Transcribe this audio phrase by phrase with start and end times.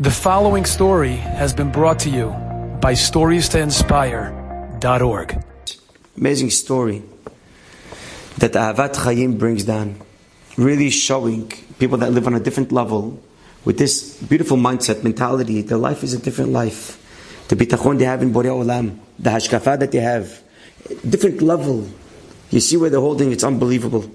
[0.00, 2.28] The following story has been brought to you
[2.80, 5.44] by StoriesToInspire.org.
[6.16, 7.02] Amazing story
[8.36, 10.00] that Ahavat Chaim brings down,
[10.56, 11.50] really showing
[11.80, 13.20] people that live on a different level
[13.64, 15.62] with this beautiful mindset, mentality.
[15.62, 16.96] Their life is a different life.
[17.48, 20.40] The bitachon they have in Borei Olam, the hashkafa that they have,
[21.10, 21.88] different level.
[22.50, 24.08] You see where they're holding, it's unbelievable.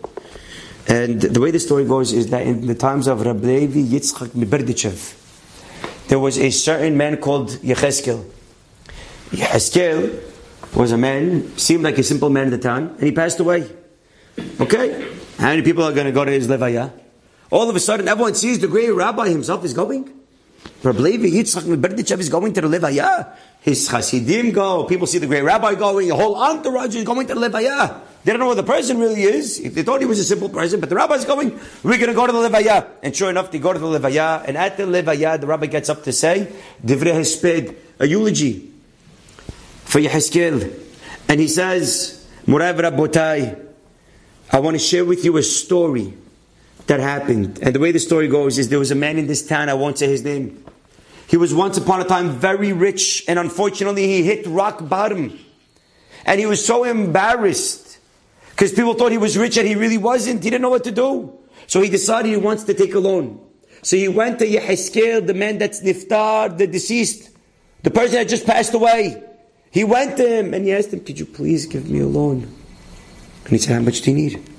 [0.88, 5.20] And the way the story goes is that in the times of Rabbi Yitzchak Miberdichev,
[6.08, 8.26] there was a certain man called Yecheskel.
[9.32, 10.22] Yecheskel
[10.76, 13.70] was a man, seemed like a simple man in the town, and he passed away.
[14.60, 15.10] Okay?
[15.38, 16.92] How many people are going to go to his levaya?
[17.52, 20.12] All of a sudden, everyone sees the great rabbi himself is going.
[20.82, 23.36] Rabbi Yitzchak Miberdichev is going to the levaya.
[23.62, 24.86] His chassidim go.
[24.86, 26.08] People see the great rabbi going.
[26.08, 28.02] The whole entourage is going to the levaya.
[28.24, 29.60] They don't know what the person really is.
[29.60, 32.14] If they thought he was a simple person, but the rabbi's going, we're going to
[32.14, 32.88] go to the levaya.
[33.02, 34.46] And sure enough, they go to the levaya.
[34.48, 36.52] And at the levaya, the rabbi gets up to say,
[36.86, 38.72] Divrei Hesped, a eulogy
[39.84, 40.80] for Yeheskel.
[41.28, 43.60] And he says, Murav Rabbotai,
[44.52, 46.14] I want to share with you a story
[46.88, 47.60] that happened.
[47.62, 49.74] And the way the story goes is there was a man in this town, I
[49.74, 50.64] won't say his name.
[51.28, 55.40] He was once upon a time very rich, and unfortunately he hit rock bottom.
[56.26, 57.83] And he was so embarrassed
[58.56, 60.44] because people thought he was rich and he really wasn't.
[60.44, 61.38] He didn't know what to do.
[61.66, 63.40] So he decided he wants to take a loan.
[63.82, 67.32] So he went to Yeheskel, the man that's niftar, the deceased,
[67.82, 69.24] the person that just passed away.
[69.72, 72.44] He went to him and he asked him, Could you please give me a loan?
[73.44, 74.50] And he said, How much do you need?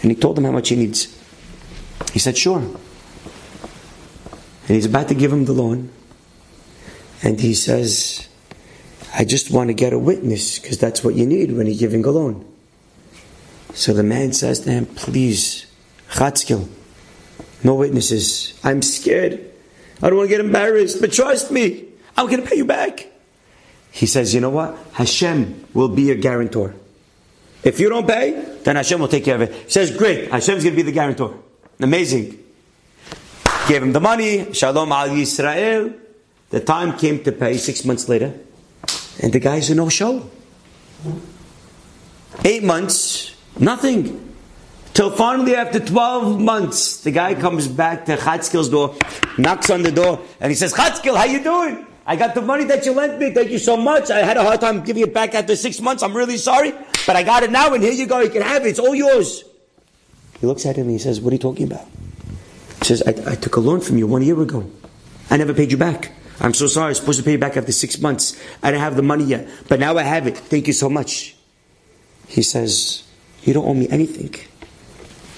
[0.00, 1.16] And he told him how much he needs.
[2.12, 2.58] He said, Sure.
[2.58, 2.80] And
[4.68, 5.90] he's about to give him the loan.
[7.22, 8.28] And he says,
[9.14, 12.04] I just want to get a witness because that's what you need when you're giving
[12.04, 12.51] a loan.
[13.74, 15.66] So the man says to him, Please,
[16.10, 16.68] Chatzkel,
[17.64, 18.58] no witnesses.
[18.62, 19.40] I'm scared.
[20.02, 21.84] I don't want to get embarrassed, but trust me,
[22.16, 23.06] I'm going to pay you back.
[23.90, 24.76] He says, You know what?
[24.92, 26.74] Hashem will be your guarantor.
[27.62, 29.54] If you don't pay, then Hashem will take care of it.
[29.54, 31.36] He says, Great, Hashem's going to be the guarantor.
[31.80, 32.38] Amazing.
[33.68, 35.98] Gave him the money, Shalom al Yisrael.
[36.50, 38.34] The time came to pay six months later,
[39.22, 40.28] and the guy's a no show.
[42.44, 44.34] Eight months, Nothing.
[44.94, 48.94] Till finally, after 12 months, the guy comes back to Chatzkel's door,
[49.38, 51.86] knocks on the door, and he says, Chatzkel, how you doing?
[52.04, 53.30] I got the money that you lent me.
[53.30, 54.10] Thank you so much.
[54.10, 56.02] I had a hard time giving it back after six months.
[56.02, 56.72] I'm really sorry.
[57.06, 58.18] But I got it now, and here you go.
[58.20, 58.70] You can have it.
[58.70, 59.44] It's all yours.
[60.40, 61.86] He looks at him and he says, What are you talking about?
[62.80, 64.68] He says, I, I took a loan from you one year ago.
[65.30, 66.10] I never paid you back.
[66.40, 66.86] I'm so sorry.
[66.86, 68.36] I was supposed to pay you back after six months.
[68.62, 69.48] I didn't have the money yet.
[69.68, 70.36] But now I have it.
[70.36, 71.36] Thank you so much.
[72.26, 73.04] He says,
[73.42, 74.34] you don't owe me anything.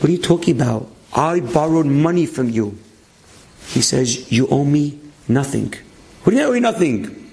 [0.00, 0.88] What are you talking about?
[1.12, 2.76] I borrowed money from you.
[3.68, 5.72] He says, You owe me nothing.
[6.22, 7.30] What do you owe me nothing?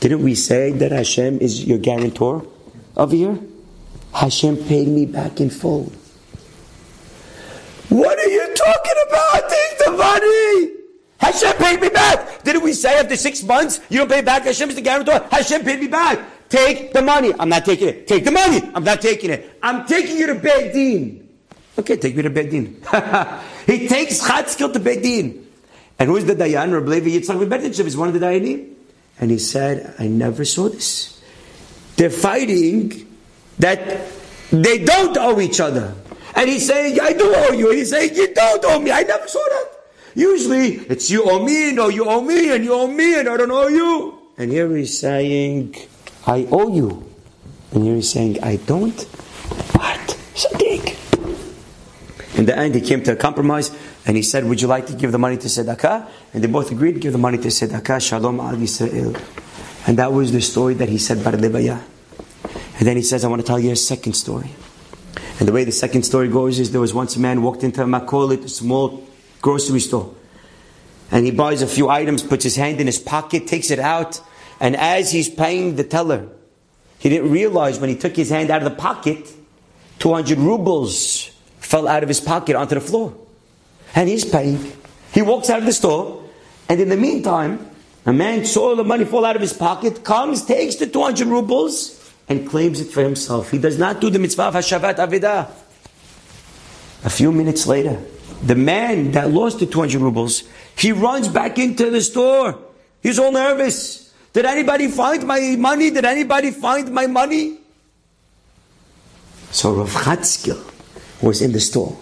[0.00, 2.46] Didn't we say that Hashem is your guarantor
[2.96, 3.38] over here?
[4.14, 5.92] Hashem paid me back in full.
[7.88, 9.48] What are you talking about?
[9.48, 10.71] Take the money!
[11.22, 12.42] Hashem paid me back!
[12.42, 14.42] Didn't we say after six months you don't pay back?
[14.42, 15.24] Hashem is the guarantor.
[15.30, 16.18] Hashem paid me back.
[16.48, 17.32] Take the money.
[17.38, 18.08] I'm not taking it.
[18.08, 18.60] Take the money.
[18.74, 19.58] I'm not taking it.
[19.62, 21.28] I'm taking you to Beit Din.
[21.78, 22.74] Okay, take me to Beit Din.
[23.66, 25.46] he takes Chatzkel to Beit Din.
[25.98, 26.72] And who is the Dayan?
[26.72, 28.74] Rabbi Levi Yitzchak Miberdichev is one of the Dayanim.
[29.20, 31.22] And he said, I never saw this.
[31.96, 33.06] They're fighting
[33.60, 34.08] that
[34.50, 35.94] they don't owe each other.
[36.34, 37.70] And he's saying, I do owe you.
[37.70, 38.90] And he's saying, you don't owe me.
[38.90, 39.71] I never saw that.
[40.14, 43.36] Usually, it's you owe me, no, you owe me, and you owe me, and I
[43.36, 44.18] don't owe you.
[44.36, 45.76] And here he's saying,
[46.26, 47.08] I owe you.
[47.72, 49.00] And you're saying, I don't?
[49.72, 50.00] What?
[50.34, 50.98] Sadiq.
[52.38, 53.70] In the end, he came to a compromise
[54.06, 56.08] and he said, Would you like to give the money to Sedekah?
[56.34, 59.20] And they both agreed to give the money to Sedekah, Shalom al Yisrael.
[59.86, 61.82] And that was the story that he said, Bar Libaya.
[62.78, 64.50] And then he says, I want to tell you a second story.
[65.38, 67.82] And the way the second story goes is there was once a man walked into
[67.82, 69.06] a makolit, a small
[69.42, 70.14] grocery store.
[71.10, 74.18] And he buys a few items, puts his hand in his pocket, takes it out,
[74.58, 76.28] and as he's paying the teller,
[76.98, 79.28] he didn't realize when he took his hand out of the pocket,
[79.98, 83.14] 200 rubles fell out of his pocket onto the floor.
[83.94, 84.72] And he's paying.
[85.12, 86.22] He walks out of the store,
[86.68, 87.68] and in the meantime,
[88.06, 91.98] a man saw the money fall out of his pocket, comes, takes the 200 rubles,
[92.28, 93.50] and claims it for himself.
[93.50, 95.50] He does not do the mitzvah of Hashavat Avidah.
[97.04, 98.00] A few minutes later,
[98.42, 100.44] the man that lost the 200 rubles,
[100.76, 102.58] he runs back into the store.
[103.02, 104.12] He's all nervous.
[104.32, 105.90] Did anybody find my money?
[105.90, 107.58] Did anybody find my money?
[109.50, 110.62] So Rav Chatzkel
[111.22, 111.96] was in the store.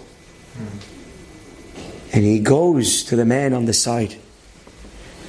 [2.12, 4.16] And he goes to the man on the side.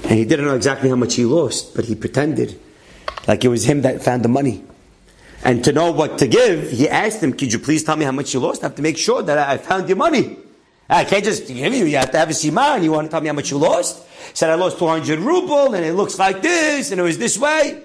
[0.03, 2.59] And he didn't know exactly how much he lost, but he pretended
[3.27, 4.63] like it was him that found the money.
[5.43, 8.11] And to know what to give, he asked him, Could you please tell me how
[8.11, 8.63] much you lost?
[8.63, 10.37] I have to make sure that I found your money.
[10.91, 12.83] I can't just give you, you have to have a siman.
[12.83, 14.05] You want to tell me how much you lost?
[14.05, 17.37] He said, I lost 200 ruble, and it looks like this, and it was this
[17.37, 17.81] way.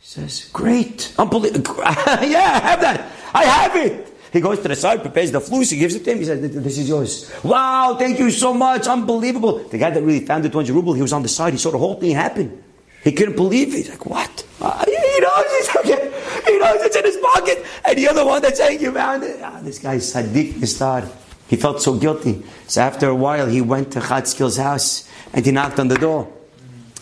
[0.00, 1.76] He says, Great, unbelievable.
[1.78, 3.12] yeah, I have that.
[3.32, 4.12] I have it.
[4.32, 6.40] He goes to the side, prepares the flus, he gives it to him, he says,
[6.40, 7.32] This is yours.
[7.44, 9.58] Wow, thank you so much, unbelievable.
[9.68, 11.70] The guy that really found the 200 ruble, he was on the side, he saw
[11.70, 12.64] the whole thing happen.
[13.04, 13.76] He couldn't believe it.
[13.76, 14.44] He's like, What?
[14.60, 16.14] Uh, he knows, he's okay.
[16.46, 19.40] He knows it's in his pocket, and the other one that's saying you found it.
[19.40, 21.08] Ah, this guy's Sadiq Nistar.
[21.48, 22.44] He felt so guilty.
[22.66, 26.30] So after a while, he went to Chatzkil's house and he knocked on the door.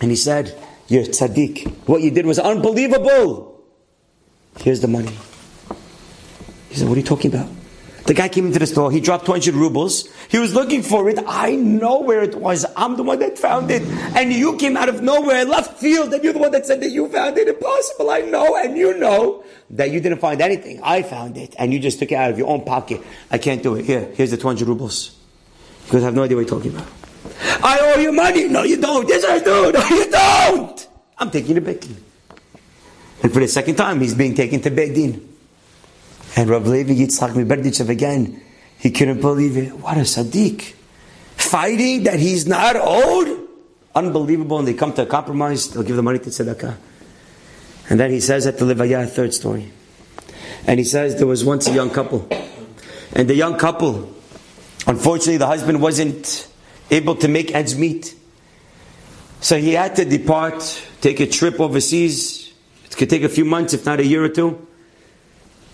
[0.01, 0.57] And he said,
[0.89, 1.69] You're tzaddik.
[1.87, 3.61] What you did was unbelievable.
[4.61, 5.13] Here's the money.
[6.69, 7.49] He said, What are you talking about?
[8.07, 8.93] The guy came into the store.
[8.93, 10.09] He dropped 200 rubles.
[10.29, 11.19] He was looking for it.
[11.27, 12.65] I know where it was.
[12.77, 13.83] I'm the one that found it.
[14.15, 16.91] And you came out of nowhere, left field, and you're the one that said that
[16.91, 17.49] you found it.
[17.49, 18.11] Impossible.
[18.11, 18.57] I know.
[18.57, 20.81] And you know that you didn't find anything.
[20.85, 21.57] I found it.
[21.59, 23.03] And you just took it out of your own pocket.
[23.31, 23.85] I can't do it.
[23.85, 25.17] Here, here's the 200 rubles.
[25.85, 26.87] Because I have no idea what you're talking about.
[27.65, 28.47] I owe you money.
[28.47, 29.09] No, you don't.
[29.09, 29.73] Yes, I do.
[29.73, 30.89] No, you don't.
[31.19, 31.97] I'm taking the Beit Din.
[33.25, 35.36] And for the second time, he's being taken to Beit Din.
[36.37, 38.43] And Rav Levi Yitzchak Miberdichev again,
[38.79, 39.73] he couldn't believe it.
[39.73, 40.75] What a Sadiq.
[41.35, 43.49] Fighting that he's not owed?
[43.95, 44.59] Unbelievable.
[44.59, 46.77] And they come to a compromise, they'll give the money to Tzedakah.
[47.89, 49.73] And then he says at the Levaya, third story.
[50.67, 52.29] And he says there was once a young couple.
[53.15, 54.13] And the young couple,
[54.87, 56.49] unfortunately, the husband wasn't
[56.91, 58.15] able to make ends meet.
[59.41, 62.53] So he had to depart, take a trip overseas.
[62.85, 64.66] It could take a few months, if not a year or two.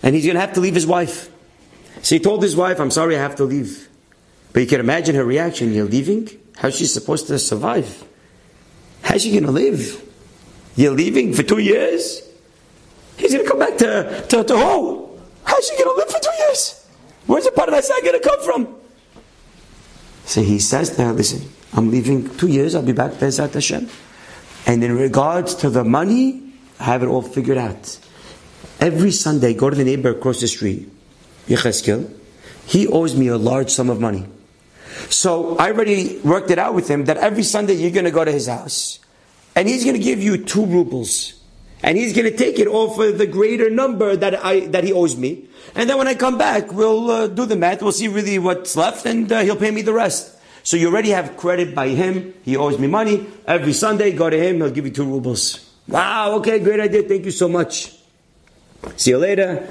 [0.03, 1.31] And he's going to have to leave his wife.
[2.01, 3.87] So he told his wife, I'm sorry I have to leave.
[4.51, 5.73] But you can imagine her reaction.
[5.73, 6.29] You're leaving?
[6.57, 8.03] How's she supposed to survive?
[9.01, 10.01] How's she going to live?
[10.75, 12.21] You're leaving for two years?
[13.17, 15.21] He's going to come back to, to, to home.
[15.43, 16.87] How's she going to live for two years?
[17.25, 18.75] Where's the parnassa going to come from?
[20.25, 22.75] So he says to her, listen, I'm leaving two years.
[22.75, 23.89] I'll be back, Bezat Hashem.
[24.65, 27.99] And in regards to the money, I have it all figured out.
[28.83, 30.91] Every Sunday, go to the neighbor across the street,
[31.47, 32.13] Yecheskel.
[32.65, 34.25] He owes me a large sum of money.
[35.07, 38.25] So I already worked it out with him that every Sunday you're going to go
[38.25, 38.99] to his house.
[39.55, 41.39] And he's going to give you two rubles.
[41.81, 44.91] And he's going to take it off of the greater number that I that he
[44.91, 45.47] owes me.
[45.75, 47.81] And then when I come back, we'll uh, do the math.
[47.81, 50.37] We'll see really what's left, and uh, he'll pay me the rest.
[50.63, 52.33] So you already have credit by him.
[52.43, 53.27] He owes me money.
[53.47, 54.57] Every Sunday, go to him.
[54.57, 55.71] He'll give you two rubles.
[55.87, 57.03] Wow, okay, great idea.
[57.03, 58.02] Thank you so much.
[58.95, 59.67] See you later.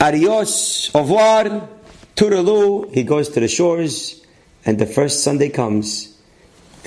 [0.00, 1.68] Adios, au revoir,
[2.14, 2.92] toodaloo.
[2.92, 4.24] He goes to the shores,
[4.64, 6.16] and the first Sunday comes,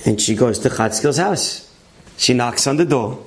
[0.06, 1.70] and she goes to Chatzkil's house.
[2.18, 3.24] She knocks on the door,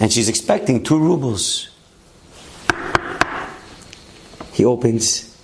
[0.00, 1.68] and she's expecting two rubles.
[4.52, 5.36] He opens.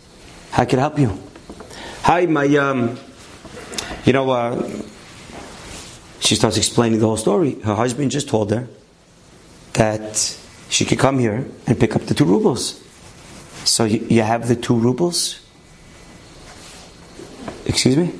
[0.50, 1.18] How can I help you?
[2.02, 2.98] Hi, my, um,
[4.04, 4.70] you know, uh,
[6.20, 7.60] she starts explaining the whole story.
[7.60, 8.68] Her husband just told her
[9.74, 12.82] that she could come here and pick up the two rubles.
[13.64, 15.40] So you, have the two rubles?
[17.66, 18.14] Excuse me?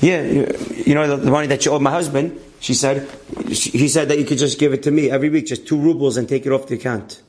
[0.00, 2.40] Yeah, you, know the, money that you owe my husband.
[2.60, 3.08] She said,
[3.48, 6.16] he said that you could just give it to me every week, just two rubles,
[6.16, 7.22] and take it off the account.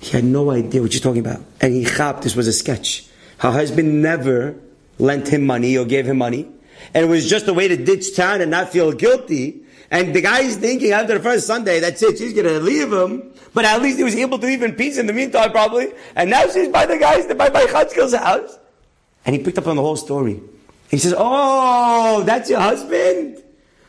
[0.00, 3.08] He had no idea what you're talking about, and he thought this was a sketch.
[3.38, 4.56] Her husband never
[4.98, 6.48] lent him money or gave him money,
[6.94, 10.20] and it was just a way to ditch town and not feel guilty and the
[10.20, 13.32] guy's thinking after the first Sunday, that's it, she's gonna leave him.
[13.54, 15.92] But at least he was able to leave in peace in the meantime, probably.
[16.14, 18.58] And now she's by the guy's, by, by Chatzkil's house.
[19.24, 20.42] And he picked up on the whole story.
[20.90, 23.42] He says, Oh, that's your husband?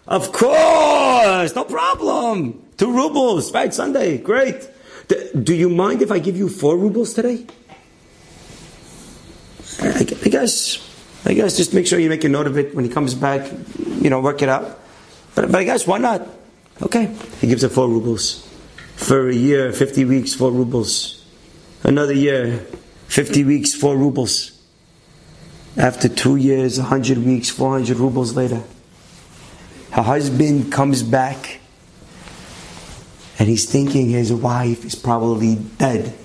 [0.07, 2.65] Of course, no problem.
[2.77, 3.73] Two rubles, right?
[3.73, 4.69] Sunday, great.
[5.43, 7.45] Do you mind if I give you four rubles today?
[9.81, 10.79] I guess,
[11.25, 13.51] I guess just make sure you make a note of it when he comes back,
[14.01, 14.79] you know, work it out.
[15.38, 16.27] But, but I guess why not?
[16.82, 17.13] Okay.
[17.39, 18.44] He gives her four rubles.
[18.96, 21.24] For a year, 50 weeks, four rubles.
[21.84, 22.65] Another year,
[23.10, 24.60] 50 weeks, four rubles.
[25.77, 28.63] After two years, 100 weeks, 400 rubles later.
[29.91, 31.60] Her husband comes back
[33.38, 36.15] and he's thinking his wife is probably dead.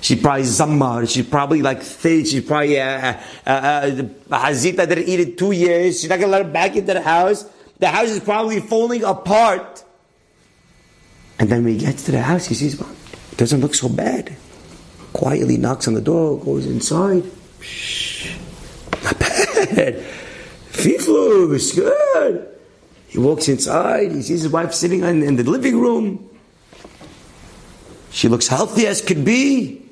[0.00, 1.08] She probably zammar.
[1.08, 2.26] She's probably like thick.
[2.26, 3.14] She's probably uh,
[3.46, 3.90] uh, uh,
[4.28, 6.00] Hazita didn't eat it two years.
[6.00, 7.44] She's not gonna let her back into the house.
[7.78, 9.84] The house is probably falling apart.
[11.38, 12.90] And then when he gets to the house, he sees, well,
[13.32, 14.34] it doesn't look so bad.
[15.12, 17.24] Quietly knocks on the door, goes inside.
[17.60, 18.36] Shh,
[19.02, 20.02] not bad.
[20.70, 22.48] Fiflus, good.
[23.08, 26.28] He walks inside, he sees his wife sitting in, in the living room.
[28.10, 29.82] She looks healthy as could be.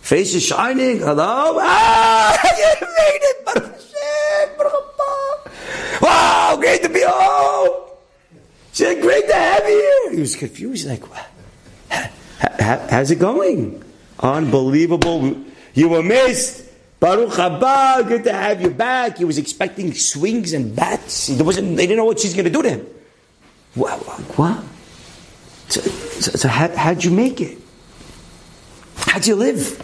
[0.00, 0.98] Face is shining.
[1.00, 1.58] Hello?
[1.60, 3.44] Ah, you made it!
[3.44, 6.47] Baruch Hashem, Baruch Haba.
[6.60, 7.90] Great to be home!
[8.72, 10.12] She said, great to have you here.
[10.12, 11.02] He was confused, like?
[12.60, 13.82] How's it going?
[14.20, 15.42] Unbelievable.
[15.74, 16.66] You were missed.
[17.00, 19.18] Baruch haba, good to have you back.
[19.18, 21.30] He was expecting swings and bats.
[21.30, 22.86] Wasn't, they didn't know what she's going to do to him.
[23.74, 23.98] What?
[24.36, 24.64] what?
[25.68, 27.58] So, so, so how, how'd you make it?
[28.96, 29.80] How'd you live?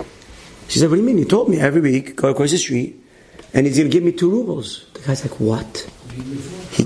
[0.69, 1.19] She said, What do you mean?
[1.19, 3.01] He told me every week, go across the street,
[3.53, 4.87] and he's going to give me two rubles.
[4.95, 5.89] The guy's like, What?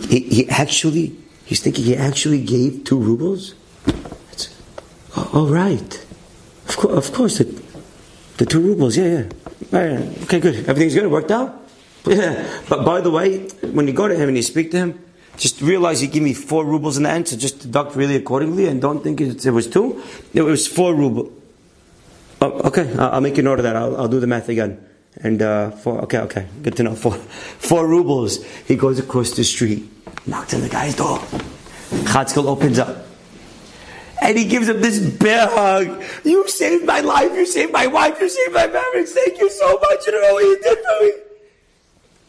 [0.09, 3.55] He, he, actually, he's thinking he actually gave two rubles?
[5.17, 6.07] Oh, oh, right.
[6.69, 7.45] Of, co- of course, the,
[8.39, 9.29] the two rubles, yeah, yeah.
[9.71, 10.55] Right, Okay, good.
[10.69, 11.05] Everything's good.
[11.05, 11.55] It worked out?
[12.07, 12.47] Yeah.
[12.71, 14.99] But by the way, when you go to him and you speak to him,
[15.37, 18.67] just realize he gave me four rubles in the end, so just deduct really accordingly
[18.67, 20.03] and don't think it, it was two.
[20.33, 21.31] It was four rubles.
[22.41, 23.77] Oh, okay, I'll make a note of that.
[23.77, 24.83] I'll, I'll do the math again.
[25.21, 26.95] And uh, four, okay, okay, good to know.
[26.95, 28.43] Four, four rubles.
[28.67, 29.98] He goes across the street,
[30.29, 31.19] knocks on the guy's door.
[32.13, 33.07] Chatzkel opens up.
[34.21, 36.03] And he gives him this bear hug.
[36.25, 37.33] You saved my life.
[37.33, 38.21] You saved my wife.
[38.21, 39.09] You saved my marriage.
[39.09, 40.07] Thank you so much.
[40.07, 41.13] You know what you did for me.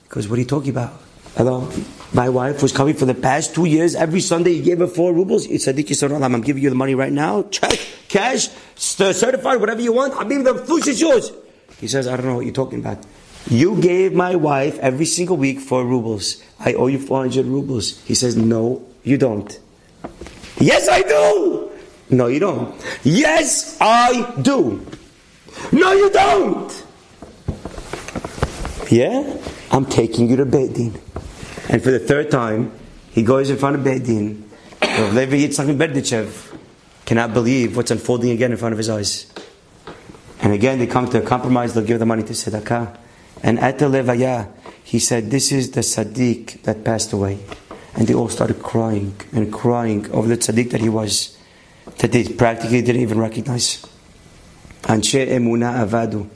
[0.04, 0.94] Because what are you talking about?
[1.36, 1.72] Hello?
[2.14, 3.96] My wife was coming for the past two years.
[3.96, 5.46] Every Sunday he gave her four rubles.
[5.46, 7.44] He said, I'm giving you the money right now.
[7.44, 10.14] Check, cash, certified, whatever you want.
[10.16, 11.32] I'm giving the flus is yours.
[11.80, 13.06] He says, I don't know what you're talking about.
[13.48, 16.44] You gave my wife every single week four rubles.
[16.60, 18.00] I owe you 400 rubles.
[18.04, 19.60] He says, no, you don't.
[20.60, 21.72] Yes, I do.
[22.10, 22.76] No, you don't.
[23.04, 24.86] Yes, I do.
[25.72, 26.86] No, you don't.
[28.90, 29.38] Yeah?
[29.72, 31.00] I'm taking you to Beit Din.
[31.70, 32.72] And for the third time,
[33.12, 34.50] he goes in front of Beit Din.
[34.82, 36.58] Levi Yitzchak Berdichev
[37.06, 39.32] cannot believe what's unfolding again in front of his eyes.
[40.42, 42.98] And again, they come to a compromise, they'll give the money to Tzedakah.
[43.44, 44.52] And at the Levaya,
[44.90, 47.38] he said, This is the Sadiq that passed away.
[47.94, 51.38] And they all started crying and crying over the Sadiq that he was
[52.00, 53.86] that they practically didn't even recognize.
[54.88, 56.28] And Anshe emuna avadu.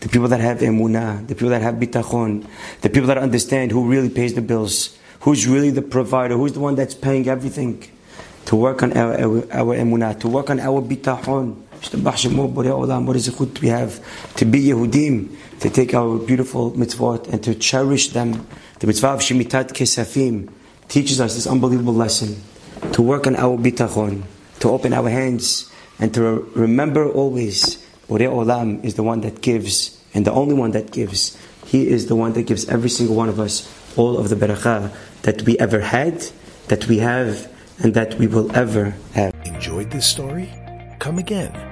[0.00, 2.44] The people that have emunah, the people that have bitachon,
[2.80, 6.60] the people that understand who really pays the bills, who's really the provider, who's the
[6.60, 7.84] one that's paying everything,
[8.46, 9.14] to work on our,
[9.52, 11.62] our, our to work on our bitachon.
[11.84, 18.46] It we have to be Yehudim, to take our beautiful mitzvot and to cherish them.
[18.78, 20.48] The mitzvah of Shemitat Kesafim
[20.88, 22.42] teaches us this unbelievable lesson
[22.92, 24.24] to work on our bitachon
[24.62, 30.00] to open our hands and to remember always Borei Olam is the one that gives
[30.14, 31.36] and the only one that gives.
[31.66, 34.94] He is the one that gives every single one of us all of the barakah
[35.22, 36.26] that we ever had,
[36.68, 37.50] that we have,
[37.82, 39.34] and that we will ever have.
[39.44, 40.48] Enjoyed this story?
[40.98, 41.71] Come again.